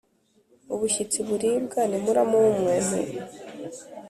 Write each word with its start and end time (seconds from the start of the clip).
Ubushyitsi 0.73 1.19
buribwa 1.27 1.81
ni 1.89 1.97
muramu 2.03 2.35
w’umuntu. 2.43 2.89